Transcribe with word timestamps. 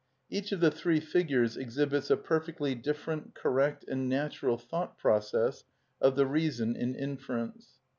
Each 0.31 0.51
of 0.51 0.61
the 0.61 0.71
three 0.71 0.99
figures 0.99 1.55
exhibits 1.57 2.09
a 2.09 2.17
perfectly 2.17 2.73
different, 2.73 3.35
correct, 3.35 3.85
and 3.87 4.09
natural 4.09 4.57
thought 4.57 4.97
process 4.97 5.63
of 6.01 6.15
the 6.15 6.25
reason 6.25 6.75
in 6.75 6.95
inference. 6.95 7.77